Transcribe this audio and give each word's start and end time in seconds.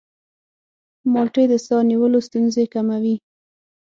مالټې 1.13 1.43
د 1.51 1.53
ساه 1.65 1.83
نیولو 1.89 2.19
ستونزې 2.27 2.65
کموي. 2.73 3.15